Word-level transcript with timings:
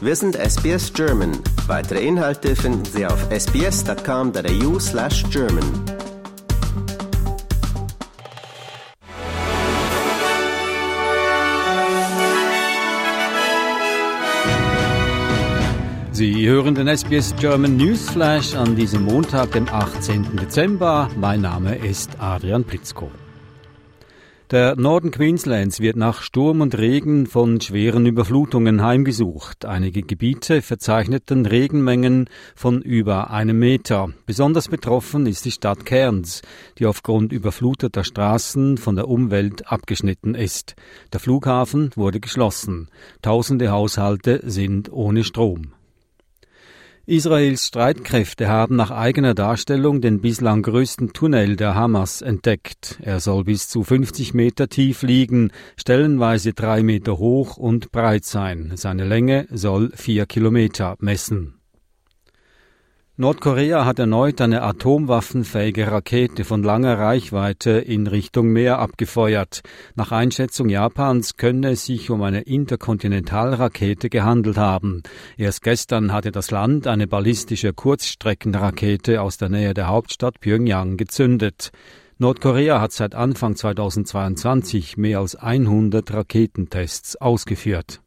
Wir 0.00 0.14
sind 0.14 0.36
SBS 0.36 0.92
German. 0.92 1.32
Weitere 1.66 2.06
Inhalte 2.06 2.54
finden 2.54 2.84
Sie 2.84 3.04
auf 3.04 3.18
sbs.com.au 3.32 4.78
slash 4.78 5.24
German. 5.28 5.64
Sie 16.12 16.48
hören 16.48 16.76
den 16.76 16.86
SBS 16.86 17.34
German 17.40 17.76
Newsflash 17.76 18.54
an 18.54 18.76
diesem 18.76 19.02
Montag, 19.04 19.50
dem 19.50 19.68
18. 19.68 20.36
Dezember. 20.36 21.10
Mein 21.16 21.40
Name 21.40 21.74
ist 21.74 22.10
Adrian 22.20 22.62
Plitzko. 22.62 23.10
Der 24.50 24.76
Norden 24.76 25.10
Queenslands 25.10 25.78
wird 25.80 25.96
nach 25.96 26.22
Sturm 26.22 26.62
und 26.62 26.78
Regen 26.78 27.26
von 27.26 27.60
schweren 27.60 28.06
Überflutungen 28.06 28.82
heimgesucht. 28.82 29.66
Einige 29.66 30.00
Gebiete 30.00 30.62
verzeichneten 30.62 31.44
Regenmengen 31.44 32.30
von 32.54 32.80
über 32.80 33.30
einem 33.30 33.58
Meter. 33.58 34.08
Besonders 34.24 34.68
betroffen 34.68 35.26
ist 35.26 35.44
die 35.44 35.50
Stadt 35.50 35.84
Cairns, 35.84 36.40
die 36.78 36.86
aufgrund 36.86 37.30
überfluteter 37.30 38.04
Straßen 38.04 38.78
von 38.78 38.96
der 38.96 39.08
Umwelt 39.08 39.70
abgeschnitten 39.70 40.34
ist. 40.34 40.76
Der 41.12 41.20
Flughafen 41.20 41.90
wurde 41.94 42.18
geschlossen. 42.18 42.88
Tausende 43.20 43.70
Haushalte 43.70 44.40
sind 44.44 44.90
ohne 44.90 45.24
Strom. 45.24 45.74
Israels 47.08 47.66
Streitkräfte 47.66 48.48
haben 48.48 48.76
nach 48.76 48.90
eigener 48.90 49.32
Darstellung 49.32 50.02
den 50.02 50.20
bislang 50.20 50.60
größten 50.60 51.14
Tunnel 51.14 51.56
der 51.56 51.74
Hamas 51.74 52.20
entdeckt. 52.20 52.98
Er 53.00 53.20
soll 53.20 53.44
bis 53.44 53.66
zu 53.66 53.82
50 53.82 54.34
Meter 54.34 54.68
tief 54.68 55.00
liegen, 55.00 55.50
stellenweise 55.78 56.52
drei 56.52 56.82
Meter 56.82 57.16
hoch 57.16 57.56
und 57.56 57.92
breit 57.92 58.26
sein. 58.26 58.72
Seine 58.74 59.06
Länge 59.06 59.48
soll 59.50 59.90
vier 59.94 60.26
Kilometer 60.26 60.96
messen. 60.98 61.57
Nordkorea 63.20 63.84
hat 63.84 63.98
erneut 63.98 64.40
eine 64.40 64.62
atomwaffenfähige 64.62 65.90
Rakete 65.90 66.44
von 66.44 66.62
langer 66.62 67.00
Reichweite 67.00 67.72
in 67.72 68.06
Richtung 68.06 68.46
Meer 68.50 68.78
abgefeuert. 68.78 69.62
Nach 69.96 70.12
Einschätzung 70.12 70.68
Japans 70.68 71.36
könne 71.36 71.70
es 71.70 71.84
sich 71.84 72.10
um 72.10 72.22
eine 72.22 72.42
Interkontinentalrakete 72.42 74.08
gehandelt 74.08 74.56
haben. 74.56 75.02
Erst 75.36 75.64
gestern 75.64 76.12
hatte 76.12 76.30
das 76.30 76.52
Land 76.52 76.86
eine 76.86 77.08
ballistische 77.08 77.72
Kurzstreckenrakete 77.72 79.20
aus 79.20 79.36
der 79.36 79.48
Nähe 79.48 79.74
der 79.74 79.88
Hauptstadt 79.88 80.38
Pyongyang 80.38 80.96
gezündet. 80.96 81.72
Nordkorea 82.18 82.80
hat 82.80 82.92
seit 82.92 83.16
Anfang 83.16 83.56
2022 83.56 84.96
mehr 84.96 85.18
als 85.18 85.34
100 85.34 86.14
Raketentests 86.14 87.16
ausgeführt. 87.16 88.00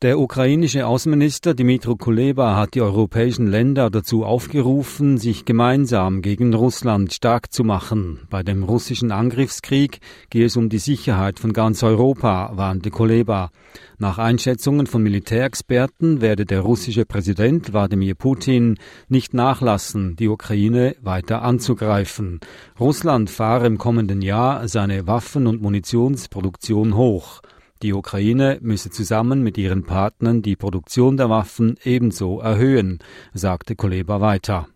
Der 0.00 0.20
ukrainische 0.20 0.86
Außenminister 0.86 1.54
Dmitro 1.54 1.96
Kuleba 1.96 2.54
hat 2.54 2.74
die 2.74 2.82
europäischen 2.82 3.48
Länder 3.48 3.90
dazu 3.90 4.24
aufgerufen, 4.24 5.18
sich 5.18 5.44
gemeinsam 5.44 6.22
gegen 6.22 6.54
Russland 6.54 7.12
stark 7.12 7.52
zu 7.52 7.64
machen. 7.64 8.20
Bei 8.30 8.44
dem 8.44 8.62
russischen 8.62 9.10
Angriffskrieg 9.10 9.98
gehe 10.30 10.46
es 10.46 10.56
um 10.56 10.68
die 10.68 10.78
Sicherheit 10.78 11.40
von 11.40 11.52
ganz 11.52 11.82
Europa, 11.82 12.52
warnte 12.54 12.90
Kuleba. 12.90 13.50
Nach 13.98 14.18
Einschätzungen 14.18 14.86
von 14.86 15.02
Militärexperten 15.02 16.20
werde 16.20 16.46
der 16.46 16.60
russische 16.60 17.04
Präsident 17.04 17.72
Wladimir 17.72 18.14
Putin 18.14 18.78
nicht 19.08 19.34
nachlassen, 19.34 20.14
die 20.14 20.28
Ukraine 20.28 20.94
weiter 21.02 21.42
anzugreifen. 21.42 22.38
Russland 22.78 23.30
fahre 23.30 23.66
im 23.66 23.78
kommenden 23.78 24.22
Jahr 24.22 24.68
seine 24.68 25.08
Waffen- 25.08 25.48
und 25.48 25.60
Munitionsproduktion 25.60 26.94
hoch. 26.94 27.42
Die 27.82 27.92
Ukraine 27.92 28.58
müsse 28.60 28.90
zusammen 28.90 29.42
mit 29.42 29.56
ihren 29.56 29.84
Partnern 29.84 30.42
die 30.42 30.56
Produktion 30.56 31.16
der 31.16 31.30
Waffen 31.30 31.76
ebenso 31.84 32.40
erhöhen, 32.40 32.98
sagte 33.34 33.76
Kuleba 33.76 34.20
weiter. 34.20 34.68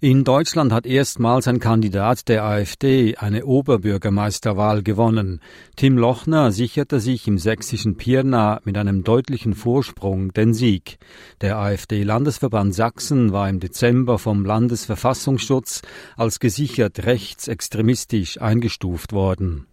In 0.00 0.22
Deutschland 0.22 0.72
hat 0.72 0.86
erstmals 0.86 1.48
ein 1.48 1.58
Kandidat 1.58 2.28
der 2.28 2.44
AfD 2.44 3.16
eine 3.16 3.44
Oberbürgermeisterwahl 3.46 4.84
gewonnen. 4.84 5.40
Tim 5.74 5.98
Lochner 5.98 6.52
sicherte 6.52 7.00
sich 7.00 7.26
im 7.26 7.36
sächsischen 7.36 7.96
Pirna 7.96 8.60
mit 8.64 8.78
einem 8.78 9.02
deutlichen 9.02 9.54
Vorsprung 9.54 10.32
den 10.32 10.54
Sieg. 10.54 10.98
Der 11.40 11.58
AfD-Landesverband 11.58 12.76
Sachsen 12.76 13.32
war 13.32 13.48
im 13.48 13.58
Dezember 13.58 14.20
vom 14.20 14.44
Landesverfassungsschutz 14.44 15.82
als 16.16 16.38
gesichert 16.38 17.04
rechtsextremistisch 17.04 18.40
eingestuft 18.40 19.12
worden. 19.12 19.67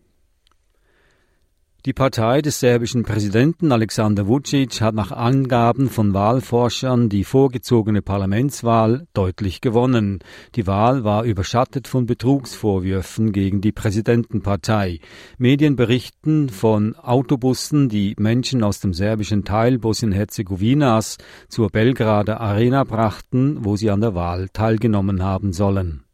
Die 1.85 1.93
Partei 1.93 2.41
des 2.41 2.59
serbischen 2.59 3.03
Präsidenten 3.03 3.71
Alexander 3.71 4.27
Vucic 4.27 4.81
hat 4.81 4.95
nach 4.95 5.11
Angaben 5.11 5.87
von 5.87 6.15
Wahlforschern 6.15 7.09
die 7.09 7.23
vorgezogene 7.23 8.01
Parlamentswahl 8.01 9.05
deutlich 9.13 9.61
gewonnen. 9.61 10.17
Die 10.55 10.65
Wahl 10.65 11.03
war 11.03 11.25
überschattet 11.25 11.87
von 11.87 12.07
Betrugsvorwürfen 12.07 13.31
gegen 13.33 13.61
die 13.61 13.71
Präsidentenpartei. 13.71 14.99
Medien 15.37 15.75
berichten 15.75 16.49
von 16.49 16.95
Autobussen, 16.95 17.87
die 17.87 18.15
Menschen 18.17 18.63
aus 18.63 18.79
dem 18.79 18.95
serbischen 18.95 19.43
Teil 19.43 19.77
Bosnien-Herzegowinas 19.77 21.19
zur 21.49 21.69
Belgrader 21.69 22.41
Arena 22.41 22.83
brachten, 22.83 23.63
wo 23.63 23.75
sie 23.75 23.91
an 23.91 24.01
der 24.01 24.15
Wahl 24.15 24.49
teilgenommen 24.49 25.21
haben 25.21 25.53
sollen. 25.53 26.04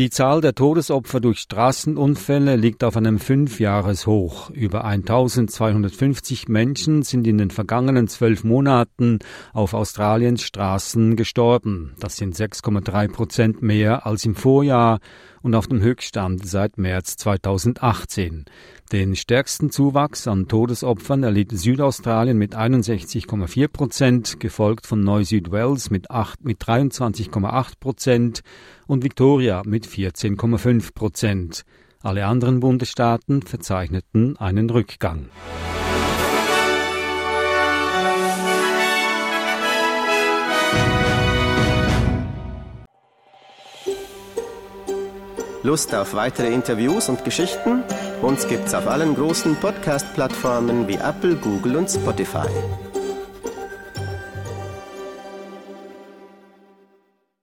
Die 0.00 0.08
Zahl 0.08 0.40
der 0.40 0.54
Todesopfer 0.54 1.20
durch 1.20 1.40
Straßenunfälle 1.40 2.56
liegt 2.56 2.84
auf 2.84 2.96
einem 2.96 3.18
Fünfjahreshoch. 3.18 4.48
Über 4.48 4.86
1250 4.86 6.48
Menschen 6.48 7.02
sind 7.02 7.26
in 7.26 7.36
den 7.36 7.50
vergangenen 7.50 8.08
zwölf 8.08 8.42
Monaten 8.42 9.18
auf 9.52 9.74
Australiens 9.74 10.40
Straßen 10.40 11.16
gestorben. 11.16 11.92
Das 12.00 12.16
sind 12.16 12.34
6,3 12.34 13.12
Prozent 13.12 13.60
mehr 13.60 14.06
als 14.06 14.24
im 14.24 14.36
Vorjahr 14.36 15.00
und 15.42 15.54
auf 15.54 15.66
dem 15.66 15.80
Höchststand 15.82 16.46
seit 16.46 16.78
März 16.78 17.16
2018. 17.16 18.46
Den 18.92 19.14
stärksten 19.14 19.70
Zuwachs 19.70 20.26
an 20.26 20.48
Todesopfern 20.48 21.22
erlitt 21.22 21.52
Südaustralien 21.52 22.36
mit 22.36 22.56
61,4 22.56 23.68
Prozent, 23.68 24.40
gefolgt 24.40 24.86
von 24.86 25.00
Neu-Südwales 25.00 25.90
mit, 25.90 26.08
mit 26.40 26.60
23,8 26.60 27.72
Prozent 27.78 28.40
und 28.86 29.04
Victoria 29.04 29.62
mit 29.64 29.86
14,5 29.90 30.94
Prozent. 30.94 31.62
Alle 32.02 32.26
anderen 32.26 32.60
Bundesstaaten 32.60 33.42
verzeichneten 33.42 34.36
einen 34.36 34.70
Rückgang. 34.70 35.28
Lust 45.62 45.94
auf 45.94 46.14
weitere 46.14 46.52
Interviews 46.54 47.10
und 47.10 47.22
Geschichten? 47.24 47.82
Uns 48.22 48.48
gibt's 48.48 48.72
auf 48.72 48.86
allen 48.86 49.14
großen 49.14 49.56
Podcast-Plattformen 49.56 50.88
wie 50.88 50.94
Apple, 50.96 51.36
Google 51.36 51.76
und 51.76 51.90
Spotify. 51.90 52.48